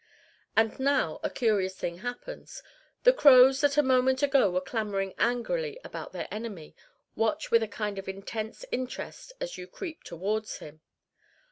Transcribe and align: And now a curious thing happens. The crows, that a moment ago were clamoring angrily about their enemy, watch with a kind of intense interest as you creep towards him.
And 0.57 0.79
now 0.79 1.19
a 1.21 1.29
curious 1.29 1.75
thing 1.77 1.99
happens. 1.99 2.63
The 3.03 3.13
crows, 3.13 3.61
that 3.61 3.77
a 3.77 3.83
moment 3.83 4.23
ago 4.23 4.49
were 4.49 4.59
clamoring 4.59 5.13
angrily 5.19 5.79
about 5.83 6.11
their 6.11 6.27
enemy, 6.31 6.75
watch 7.15 7.51
with 7.51 7.61
a 7.61 7.67
kind 7.67 7.99
of 7.99 8.09
intense 8.09 8.65
interest 8.71 9.31
as 9.39 9.59
you 9.59 9.67
creep 9.67 10.03
towards 10.03 10.57
him. 10.57 10.81